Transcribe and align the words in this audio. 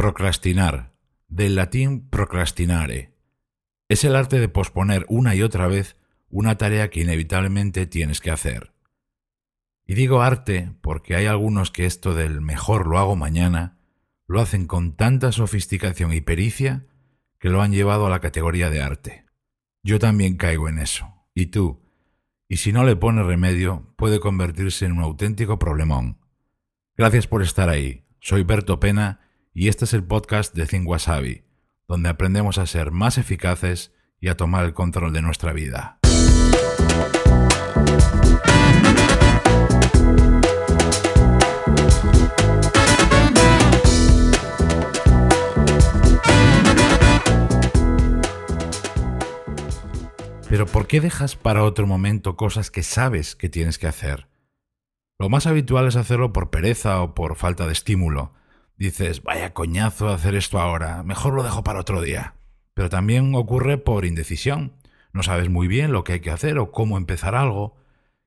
Procrastinar 0.00 0.94
del 1.28 1.56
latín 1.56 2.08
procrastinare. 2.08 3.12
Es 3.86 4.02
el 4.02 4.16
arte 4.16 4.40
de 4.40 4.48
posponer 4.48 5.04
una 5.10 5.34
y 5.34 5.42
otra 5.42 5.66
vez 5.66 5.98
una 6.30 6.56
tarea 6.56 6.88
que 6.88 7.02
inevitablemente 7.02 7.84
tienes 7.84 8.22
que 8.22 8.30
hacer. 8.30 8.72
Y 9.84 9.92
digo 9.92 10.22
arte 10.22 10.72
porque 10.80 11.16
hay 11.16 11.26
algunos 11.26 11.70
que 11.70 11.84
esto 11.84 12.14
del 12.14 12.40
mejor 12.40 12.86
lo 12.86 12.98
hago 12.98 13.14
mañana 13.14 13.76
lo 14.26 14.40
hacen 14.40 14.66
con 14.66 14.96
tanta 14.96 15.32
sofisticación 15.32 16.14
y 16.14 16.22
pericia 16.22 16.86
que 17.38 17.50
lo 17.50 17.60
han 17.60 17.72
llevado 17.72 18.06
a 18.06 18.10
la 18.10 18.20
categoría 18.20 18.70
de 18.70 18.80
arte. 18.80 19.26
Yo 19.82 19.98
también 19.98 20.38
caigo 20.38 20.70
en 20.70 20.78
eso. 20.78 21.12
¿Y 21.34 21.48
tú? 21.48 21.82
Y 22.48 22.56
si 22.56 22.72
no 22.72 22.84
le 22.84 22.96
pones 22.96 23.26
remedio, 23.26 23.92
puede 23.98 24.18
convertirse 24.18 24.86
en 24.86 24.92
un 24.92 25.02
auténtico 25.02 25.58
problemón. 25.58 26.16
Gracias 26.96 27.26
por 27.26 27.42
estar 27.42 27.68
ahí. 27.68 28.06
Soy 28.18 28.44
Berto 28.44 28.80
Pena 28.80 29.26
y 29.52 29.68
este 29.68 29.84
es 29.84 29.92
el 29.94 30.04
podcast 30.04 30.54
de 30.54 30.66
Think 30.66 30.88
Wasabi, 30.88 31.42
donde 31.88 32.08
aprendemos 32.08 32.58
a 32.58 32.66
ser 32.66 32.92
más 32.92 33.18
eficaces 33.18 33.92
y 34.20 34.28
a 34.28 34.36
tomar 34.36 34.64
el 34.64 34.74
control 34.74 35.12
de 35.12 35.22
nuestra 35.22 35.52
vida. 35.52 35.98
Pero 50.48 50.66
¿por 50.66 50.86
qué 50.86 51.00
dejas 51.00 51.36
para 51.36 51.62
otro 51.62 51.86
momento 51.86 52.36
cosas 52.36 52.70
que 52.70 52.82
sabes 52.82 53.36
que 53.36 53.48
tienes 53.48 53.78
que 53.78 53.86
hacer? 53.86 54.28
Lo 55.18 55.28
más 55.28 55.46
habitual 55.46 55.86
es 55.86 55.96
hacerlo 55.96 56.32
por 56.32 56.50
pereza 56.50 57.00
o 57.02 57.14
por 57.14 57.36
falta 57.36 57.66
de 57.66 57.72
estímulo, 57.72 58.32
dices, 58.80 59.22
vaya 59.22 59.52
coñazo 59.52 60.08
hacer 60.08 60.34
esto 60.34 60.58
ahora, 60.58 61.02
mejor 61.02 61.34
lo 61.34 61.42
dejo 61.42 61.62
para 61.62 61.80
otro 61.80 62.00
día. 62.00 62.34
Pero 62.72 62.88
también 62.88 63.34
ocurre 63.34 63.76
por 63.76 64.06
indecisión. 64.06 64.72
No 65.12 65.22
sabes 65.22 65.50
muy 65.50 65.68
bien 65.68 65.92
lo 65.92 66.02
que 66.02 66.14
hay 66.14 66.20
que 66.20 66.30
hacer 66.30 66.58
o 66.58 66.72
cómo 66.72 66.96
empezar 66.96 67.34
algo. 67.34 67.76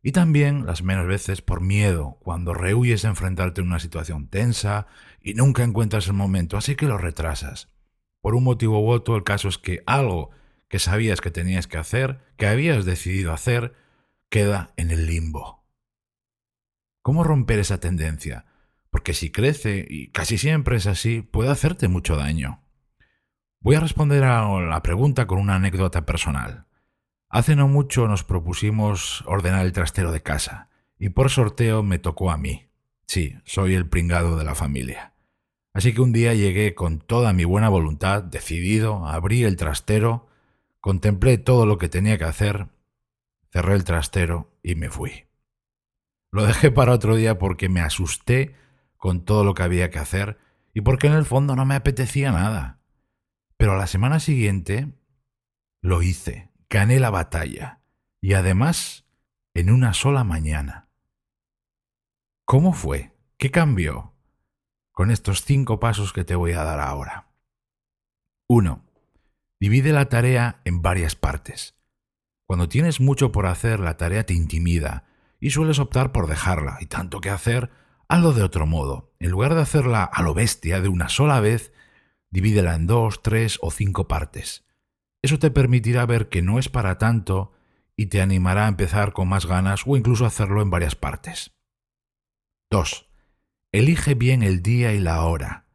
Y 0.03 0.11
también, 0.11 0.65
las 0.65 0.83
menos 0.83 1.07
veces, 1.07 1.41
por 1.41 1.61
miedo, 1.61 2.19
cuando 2.21 2.53
rehuyes 2.53 3.03
enfrentarte 3.03 3.61
a 3.61 3.63
una 3.63 3.79
situación 3.79 4.27
tensa 4.27 4.85
y 5.21 5.33
nunca 5.33 5.63
encuentras 5.63 6.07
el 6.07 6.13
momento, 6.13 6.55
así 6.55 6.75
que 6.75 6.85
lo 6.85 6.97
retrasas. 6.97 7.69
Por 8.21 8.35
un 8.35 8.43
motivo 8.43 8.79
u 8.79 8.89
otro, 8.89 9.15
el 9.15 9.23
caso 9.23 9.47
es 9.47 9.57
que 9.57 9.81
algo 9.87 10.29
que 10.67 10.77
sabías 10.77 11.19
que 11.19 11.31
tenías 11.31 11.67
que 11.67 11.77
hacer, 11.77 12.19
que 12.37 12.47
habías 12.47 12.85
decidido 12.85 13.33
hacer, 13.33 13.73
queda 14.29 14.73
en 14.75 14.91
el 14.91 15.07
limbo. 15.07 15.63
¿Cómo 17.01 17.23
romper 17.23 17.59
esa 17.59 17.79
tendencia? 17.79 18.45
Porque 18.93 19.15
si 19.15 19.31
crece, 19.31 19.87
y 19.89 20.09
casi 20.09 20.37
siempre 20.37 20.77
es 20.77 20.85
así, 20.85 21.23
puede 21.23 21.49
hacerte 21.49 21.87
mucho 21.87 22.15
daño. 22.15 22.61
Voy 23.59 23.75
a 23.75 23.79
responder 23.79 24.23
a 24.23 24.47
la 24.47 24.83
pregunta 24.83 25.25
con 25.25 25.39
una 25.39 25.55
anécdota 25.55 26.05
personal. 26.05 26.67
Hace 27.27 27.55
no 27.55 27.67
mucho 27.67 28.07
nos 28.07 28.23
propusimos 28.23 29.23
ordenar 29.25 29.65
el 29.65 29.71
trastero 29.71 30.11
de 30.11 30.21
casa, 30.21 30.69
y 30.99 31.09
por 31.09 31.31
sorteo 31.31 31.81
me 31.81 31.97
tocó 31.97 32.29
a 32.29 32.37
mí. 32.37 32.69
Sí, 33.07 33.35
soy 33.45 33.73
el 33.73 33.89
pringado 33.89 34.37
de 34.37 34.45
la 34.45 34.53
familia. 34.53 35.15
Así 35.73 35.95
que 35.95 36.01
un 36.01 36.13
día 36.13 36.35
llegué 36.35 36.75
con 36.75 36.99
toda 36.99 37.33
mi 37.33 37.45
buena 37.45 37.69
voluntad, 37.69 38.21
decidido, 38.21 39.07
abrí 39.07 39.43
el 39.43 39.55
trastero, 39.55 40.27
contemplé 40.81 41.39
todo 41.39 41.65
lo 41.65 41.79
que 41.79 41.89
tenía 41.89 42.19
que 42.19 42.25
hacer, 42.25 42.67
cerré 43.51 43.73
el 43.73 43.85
trastero 43.85 44.51
y 44.61 44.75
me 44.75 44.91
fui. 44.91 45.23
Lo 46.31 46.45
dejé 46.45 46.69
para 46.69 46.91
otro 46.91 47.15
día 47.15 47.39
porque 47.39 47.69
me 47.69 47.81
asusté 47.81 48.61
con 49.03 49.25
todo 49.25 49.43
lo 49.43 49.53
que 49.53 49.63
había 49.63 49.89
que 49.89 49.99
hacer 49.99 50.37
y 50.73 50.79
porque 50.79 51.07
en 51.07 51.13
el 51.13 51.25
fondo 51.25 51.57
no 51.57 51.65
me 51.65 51.75
apetecía 51.75 52.31
nada. 52.31 52.79
Pero 53.57 53.73
a 53.73 53.75
la 53.75 53.85
semana 53.85 54.21
siguiente 54.21 54.93
lo 55.81 56.01
hice, 56.01 56.53
gané 56.69 57.01
la 57.01 57.09
batalla 57.09 57.81
y 58.21 58.31
además 58.31 59.05
en 59.53 59.71
una 59.71 59.93
sola 59.93 60.23
mañana. 60.23 60.87
¿Cómo 62.45 62.71
fue? 62.71 63.11
¿Qué 63.35 63.51
cambió? 63.51 64.13
Con 64.93 65.11
estos 65.11 65.43
cinco 65.43 65.81
pasos 65.81 66.13
que 66.13 66.23
te 66.23 66.35
voy 66.35 66.53
a 66.53 66.63
dar 66.63 66.79
ahora. 66.79 67.27
1. 68.47 68.85
Divide 69.59 69.91
la 69.91 70.07
tarea 70.07 70.61
en 70.63 70.81
varias 70.81 71.17
partes. 71.17 71.75
Cuando 72.45 72.69
tienes 72.69 73.01
mucho 73.01 73.33
por 73.33 73.47
hacer, 73.47 73.81
la 73.81 73.97
tarea 73.97 74.25
te 74.25 74.33
intimida 74.33 75.03
y 75.41 75.49
sueles 75.49 75.79
optar 75.79 76.13
por 76.13 76.27
dejarla, 76.27 76.77
y 76.79 76.85
tanto 76.85 77.19
que 77.19 77.31
hacer 77.31 77.82
Hazlo 78.07 78.33
de 78.33 78.43
otro 78.43 78.65
modo. 78.65 79.13
En 79.19 79.31
lugar 79.31 79.55
de 79.55 79.61
hacerla 79.61 80.03
a 80.03 80.21
lo 80.21 80.33
bestia 80.33 80.81
de 80.81 80.89
una 80.89 81.09
sola 81.09 81.39
vez, 81.39 81.73
divídela 82.29 82.75
en 82.75 82.87
dos, 82.87 83.21
tres 83.21 83.59
o 83.61 83.71
cinco 83.71 84.07
partes. 84.07 84.65
Eso 85.21 85.39
te 85.39 85.51
permitirá 85.51 86.05
ver 86.05 86.29
que 86.29 86.41
no 86.41 86.59
es 86.59 86.69
para 86.69 86.97
tanto 86.97 87.53
y 87.95 88.07
te 88.07 88.21
animará 88.21 88.65
a 88.65 88.69
empezar 88.69 89.13
con 89.13 89.29
más 89.29 89.45
ganas 89.45 89.83
o 89.85 89.95
incluso 89.95 90.25
hacerlo 90.25 90.61
en 90.61 90.69
varias 90.69 90.95
partes. 90.95 91.51
2. 92.71 93.07
Elige 93.71 94.15
bien 94.15 94.43
el 94.43 94.63
día 94.63 94.93
y 94.93 94.99
la 94.99 95.23
hora. 95.23 95.65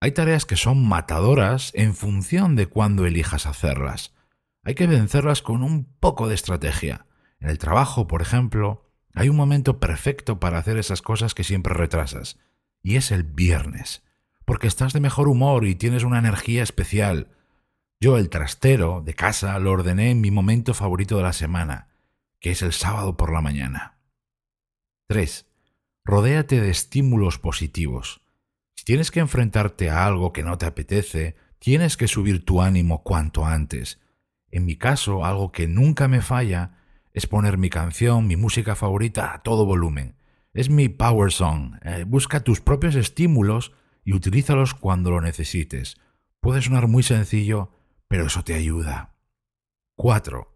Hay 0.00 0.12
tareas 0.12 0.46
que 0.46 0.56
son 0.56 0.86
matadoras 0.86 1.72
en 1.74 1.94
función 1.94 2.54
de 2.54 2.68
cuándo 2.68 3.06
elijas 3.06 3.46
hacerlas. 3.46 4.14
Hay 4.62 4.74
que 4.74 4.86
vencerlas 4.86 5.42
con 5.42 5.62
un 5.62 5.84
poco 5.84 6.28
de 6.28 6.34
estrategia. 6.34 7.06
En 7.40 7.48
el 7.48 7.58
trabajo, 7.58 8.06
por 8.06 8.22
ejemplo, 8.22 8.85
hay 9.16 9.30
un 9.30 9.36
momento 9.36 9.80
perfecto 9.80 10.38
para 10.38 10.58
hacer 10.58 10.76
esas 10.76 11.00
cosas 11.00 11.34
que 11.34 11.42
siempre 11.42 11.72
retrasas, 11.72 12.38
y 12.82 12.96
es 12.96 13.10
el 13.10 13.24
viernes, 13.24 14.04
porque 14.44 14.66
estás 14.66 14.92
de 14.92 15.00
mejor 15.00 15.26
humor 15.28 15.64
y 15.64 15.74
tienes 15.74 16.04
una 16.04 16.18
energía 16.18 16.62
especial. 16.62 17.30
Yo 17.98 18.18
el 18.18 18.28
trastero 18.28 19.00
de 19.00 19.14
casa 19.14 19.58
lo 19.58 19.72
ordené 19.72 20.10
en 20.10 20.20
mi 20.20 20.30
momento 20.30 20.74
favorito 20.74 21.16
de 21.16 21.22
la 21.22 21.32
semana, 21.32 21.88
que 22.40 22.50
es 22.50 22.60
el 22.60 22.74
sábado 22.74 23.16
por 23.16 23.32
la 23.32 23.40
mañana. 23.40 23.98
3. 25.08 25.46
Rodéate 26.04 26.60
de 26.60 26.68
estímulos 26.68 27.38
positivos. 27.38 28.20
Si 28.74 28.84
tienes 28.84 29.10
que 29.10 29.20
enfrentarte 29.20 29.88
a 29.88 30.04
algo 30.04 30.34
que 30.34 30.42
no 30.42 30.58
te 30.58 30.66
apetece, 30.66 31.36
tienes 31.58 31.96
que 31.96 32.06
subir 32.06 32.44
tu 32.44 32.60
ánimo 32.60 33.02
cuanto 33.02 33.46
antes. 33.46 33.98
En 34.50 34.66
mi 34.66 34.76
caso, 34.76 35.24
algo 35.24 35.52
que 35.52 35.66
nunca 35.66 36.06
me 36.06 36.20
falla 36.20 36.75
es 37.16 37.26
poner 37.26 37.56
mi 37.56 37.70
canción, 37.70 38.26
mi 38.26 38.36
música 38.36 38.74
favorita 38.76 39.32
a 39.32 39.42
todo 39.42 39.64
volumen. 39.64 40.16
Es 40.52 40.68
mi 40.68 40.90
power 40.90 41.32
song. 41.32 41.76
Eh, 41.82 42.04
busca 42.06 42.40
tus 42.40 42.60
propios 42.60 42.94
estímulos 42.94 43.72
y 44.04 44.12
utilízalos 44.12 44.74
cuando 44.74 45.10
lo 45.10 45.22
necesites. 45.22 45.96
Puede 46.40 46.60
sonar 46.60 46.88
muy 46.88 47.02
sencillo, 47.02 47.70
pero 48.06 48.26
eso 48.26 48.44
te 48.44 48.52
ayuda. 48.52 49.14
4. 49.94 50.54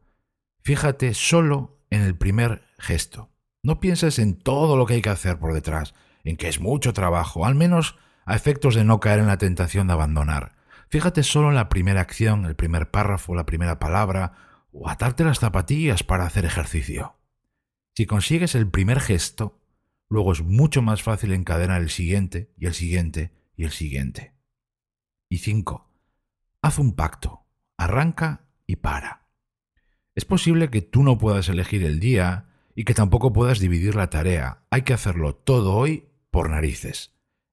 Fíjate 0.62 1.14
solo 1.14 1.78
en 1.88 2.02
el 2.02 2.14
primer 2.14 2.62
gesto. 2.78 3.30
No 3.62 3.80
pienses 3.80 4.18
en 4.18 4.38
todo 4.38 4.76
lo 4.76 4.84
que 4.84 4.94
hay 4.94 5.02
que 5.02 5.08
hacer 5.08 5.38
por 5.38 5.54
detrás, 5.54 5.94
en 6.24 6.36
que 6.36 6.48
es 6.48 6.60
mucho 6.60 6.92
trabajo, 6.92 7.46
al 7.46 7.54
menos 7.54 7.96
a 8.26 8.36
efectos 8.36 8.74
de 8.74 8.84
no 8.84 9.00
caer 9.00 9.20
en 9.20 9.28
la 9.28 9.38
tentación 9.38 9.86
de 9.86 9.94
abandonar. 9.94 10.56
Fíjate 10.90 11.22
solo 11.22 11.48
en 11.48 11.54
la 11.54 11.70
primera 11.70 12.02
acción, 12.02 12.44
el 12.44 12.54
primer 12.54 12.90
párrafo, 12.90 13.34
la 13.34 13.46
primera 13.46 13.78
palabra 13.78 14.49
o 14.72 14.88
atarte 14.88 15.24
las 15.24 15.38
zapatillas 15.38 16.02
para 16.02 16.24
hacer 16.24 16.44
ejercicio. 16.44 17.16
Si 17.94 18.06
consigues 18.06 18.54
el 18.54 18.68
primer 18.70 19.00
gesto, 19.00 19.60
luego 20.08 20.32
es 20.32 20.42
mucho 20.42 20.82
más 20.82 21.02
fácil 21.02 21.32
encadenar 21.32 21.82
el 21.82 21.90
siguiente 21.90 22.52
y 22.56 22.66
el 22.66 22.74
siguiente 22.74 23.32
y 23.56 23.64
el 23.64 23.70
siguiente. 23.70 24.34
Y 25.28 25.38
5. 25.38 25.88
Haz 26.62 26.78
un 26.78 26.94
pacto. 26.94 27.46
Arranca 27.76 28.46
y 28.66 28.76
para. 28.76 29.26
Es 30.14 30.24
posible 30.24 30.70
que 30.70 30.82
tú 30.82 31.02
no 31.02 31.18
puedas 31.18 31.48
elegir 31.48 31.84
el 31.84 32.00
día 32.00 32.48
y 32.74 32.84
que 32.84 32.94
tampoco 32.94 33.32
puedas 33.32 33.58
dividir 33.58 33.94
la 33.94 34.10
tarea. 34.10 34.64
Hay 34.70 34.82
que 34.82 34.92
hacerlo 34.92 35.34
todo 35.34 35.74
hoy 35.74 36.08
por 36.30 36.50
narices. 36.50 37.12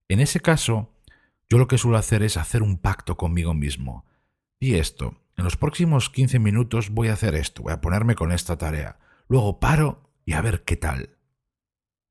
En 0.10 0.20
ese 0.20 0.40
caso, 0.40 0.94
yo 1.50 1.58
lo 1.58 1.68
que 1.68 1.78
suelo 1.78 1.98
hacer 1.98 2.24
es 2.24 2.38
hacer 2.38 2.64
un 2.64 2.78
pacto 2.78 3.16
conmigo 3.16 3.54
mismo. 3.54 4.06
Y 4.60 4.76
esto, 4.76 5.22
en 5.38 5.44
los 5.44 5.56
próximos 5.56 6.10
15 6.10 6.40
minutos 6.40 6.90
voy 6.90 7.10
a 7.10 7.14
hacer 7.14 7.36
esto, 7.36 7.64
voy 7.64 7.74
a 7.74 7.82
ponerme 7.82 8.16
con 8.16 8.32
esta 8.32 8.58
tarea. 8.58 9.00
Luego 9.30 9.60
paro 9.60 10.12
y 10.26 10.34
a 10.34 10.42
ver 10.42 10.64
qué 10.64 10.76
tal. 10.76 11.18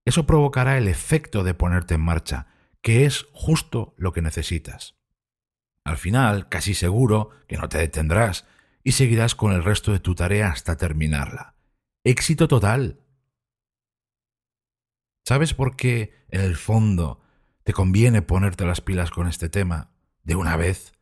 Eso 0.04 0.26
provocará 0.26 0.78
el 0.78 0.86
efecto 0.86 1.42
de 1.42 1.52
ponerte 1.52 1.94
en 1.94 2.00
marcha, 2.00 2.46
que 2.80 3.04
es 3.04 3.26
justo 3.32 3.94
lo 3.98 4.12
que 4.12 4.22
necesitas. 4.22 4.94
Al 5.84 5.96
final, 5.96 6.48
casi 6.48 6.74
seguro 6.74 7.30
que 7.48 7.56
no 7.56 7.68
te 7.68 7.78
detendrás 7.78 8.46
y 8.84 8.92
seguirás 8.92 9.34
con 9.34 9.52
el 9.52 9.64
resto 9.64 9.90
de 9.92 9.98
tu 9.98 10.14
tarea 10.14 10.50
hasta 10.50 10.76
terminarla. 10.76 11.56
Éxito 12.04 12.46
total. 12.46 13.00
¿Sabes 15.24 15.54
por 15.54 15.74
qué, 15.74 16.14
en 16.28 16.40
el 16.40 16.54
fondo, 16.54 17.20
te 17.64 17.72
conviene 17.72 18.22
ponerte 18.22 18.64
las 18.64 18.80
pilas 18.80 19.10
con 19.10 19.26
este 19.26 19.48
tema 19.48 19.90
de 20.22 20.36
una 20.36 20.56
vez? 20.56 20.95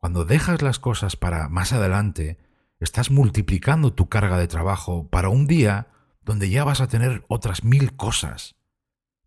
Cuando 0.00 0.24
dejas 0.24 0.62
las 0.62 0.78
cosas 0.78 1.16
para 1.16 1.48
más 1.48 1.72
adelante, 1.72 2.38
estás 2.78 3.10
multiplicando 3.10 3.92
tu 3.92 4.08
carga 4.08 4.38
de 4.38 4.46
trabajo 4.46 5.08
para 5.08 5.28
un 5.28 5.46
día 5.46 5.88
donde 6.22 6.50
ya 6.50 6.62
vas 6.62 6.80
a 6.80 6.88
tener 6.88 7.24
otras 7.28 7.64
mil 7.64 7.96
cosas. 7.96 8.56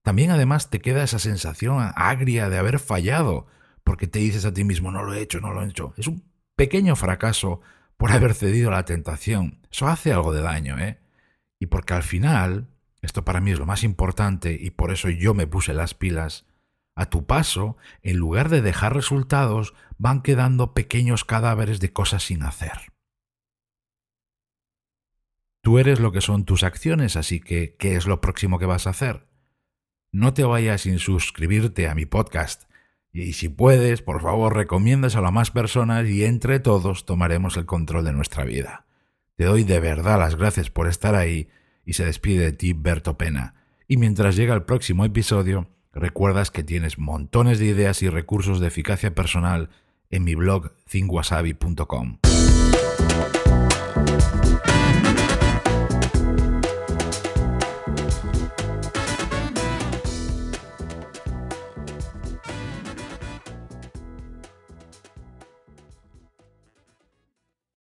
También 0.02 0.32
además 0.32 0.70
te 0.70 0.80
queda 0.80 1.04
esa 1.04 1.20
sensación 1.20 1.92
agria 1.96 2.50
de 2.50 2.58
haber 2.58 2.80
fallado, 2.80 3.48
porque 3.84 4.08
te 4.08 4.20
dices 4.20 4.46
a 4.46 4.54
ti 4.54 4.64
mismo, 4.64 4.92
no 4.92 5.04
lo 5.04 5.14
he 5.14 5.22
hecho, 5.22 5.42
no 5.42 5.52
lo 5.52 5.62
he 5.62 5.68
hecho. 5.68 5.94
Es 5.98 6.08
un 6.08 6.24
pequeño 6.56 6.96
fracaso 6.96 7.62
por 7.98 8.12
haber 8.12 8.34
cedido 8.34 8.70
a 8.70 8.74
la 8.74 8.86
tentación. 8.86 9.60
Eso 9.72 9.88
hace 9.88 10.14
algo 10.14 10.34
de 10.34 10.42
daño, 10.42 10.80
¿eh? 10.80 11.00
Y 11.60 11.68
porque 11.68 11.94
al 11.94 12.04
final, 12.04 12.68
esto 13.02 13.26
para 13.26 13.42
mí 13.42 13.52
es 13.52 13.60
lo 13.60 13.66
más 13.66 13.84
importante 13.84 14.58
y 14.60 14.72
por 14.72 14.92
eso 14.92 15.10
yo 15.10 15.34
me 15.34 15.48
puse 15.48 15.74
las 15.74 15.94
pilas, 15.94 16.46
a 16.96 17.08
tu 17.08 17.26
paso, 17.26 17.78
en 18.02 18.18
lugar 18.18 18.50
de 18.50 18.62
dejar 18.62 18.94
resultados, 18.94 19.74
van 19.98 20.22
quedando 20.22 20.74
pequeños 20.74 21.26
cadáveres 21.26 21.80
de 21.80 21.94
cosas 21.94 22.24
sin 22.24 22.44
hacer. 22.44 22.92
Tú 25.62 25.78
eres 25.78 26.00
lo 26.00 26.12
que 26.12 26.22
son 26.22 26.44
tus 26.44 26.64
acciones, 26.64 27.16
así 27.16 27.40
que, 27.40 27.76
¿qué 27.78 27.96
es 27.96 28.08
lo 28.08 28.20
próximo 28.20 28.58
que 28.58 28.66
vas 28.66 28.88
a 28.88 28.92
hacer? 28.92 29.28
No 30.12 30.34
te 30.34 30.44
vayas 30.44 30.82
sin 30.82 31.00
suscribirte 31.00 31.88
a 31.88 31.96
mi 31.96 32.06
podcast. 32.06 32.64
Y 33.14 33.34
si 33.34 33.48
puedes, 33.48 34.02
por 34.02 34.22
favor, 34.22 34.56
recomiendas 34.56 35.16
a 35.16 35.22
más 35.32 35.52
personas 35.52 36.08
y 36.08 36.26
entre 36.26 36.60
todos 36.60 37.06
tomaremos 37.06 37.58
el 37.58 37.66
control 37.66 38.06
de 38.06 38.14
nuestra 38.14 38.44
vida. 38.44 38.86
Te 39.36 39.46
doy 39.46 39.64
de 39.64 39.80
verdad 39.80 40.20
las 40.20 40.36
gracias 40.36 40.70
por 40.70 40.88
estar 40.88 41.16
ahí 41.16 41.50
y 41.86 41.94
se 41.94 42.06
despide 42.06 42.46
de 42.46 42.52
ti 42.54 42.74
Berto 42.74 43.18
Pena. 43.18 43.56
Y 43.88 43.98
mientras 43.98 44.36
llega 44.36 44.54
el 44.54 44.64
próximo 44.64 45.06
episodio, 45.06 45.70
recuerdas 45.94 46.52
que 46.52 46.64
tienes 46.64 46.98
montones 46.98 47.60
de 47.60 47.66
ideas 47.66 48.02
y 48.02 48.10
recursos 48.10 48.60
de 48.60 48.68
eficacia 48.68 49.14
personal 49.14 49.70
en 50.10 50.24
mi 50.24 50.36
blog 50.36 50.74
thinkwasabi.com. 50.90 52.18